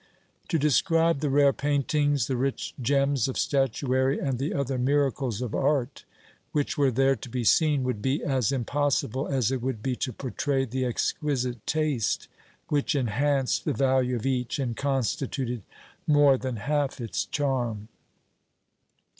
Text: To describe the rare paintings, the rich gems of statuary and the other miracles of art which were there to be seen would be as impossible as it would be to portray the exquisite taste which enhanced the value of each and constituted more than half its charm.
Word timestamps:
To 0.47 0.57
describe 0.57 1.19
the 1.19 1.29
rare 1.29 1.53
paintings, 1.53 2.25
the 2.25 2.35
rich 2.35 2.73
gems 2.81 3.27
of 3.27 3.37
statuary 3.37 4.17
and 4.17 4.39
the 4.39 4.51
other 4.51 4.79
miracles 4.79 5.43
of 5.43 5.53
art 5.53 6.05
which 6.53 6.75
were 6.75 6.89
there 6.89 7.15
to 7.15 7.29
be 7.29 7.43
seen 7.43 7.83
would 7.83 8.01
be 8.01 8.23
as 8.23 8.51
impossible 8.51 9.27
as 9.27 9.51
it 9.51 9.61
would 9.61 9.83
be 9.83 9.95
to 9.97 10.11
portray 10.11 10.65
the 10.65 10.85
exquisite 10.85 11.67
taste 11.67 12.27
which 12.67 12.95
enhanced 12.95 13.63
the 13.63 13.73
value 13.73 14.15
of 14.15 14.25
each 14.25 14.57
and 14.57 14.75
constituted 14.75 15.61
more 16.07 16.35
than 16.35 16.55
half 16.55 16.99
its 16.99 17.23
charm. 17.25 17.87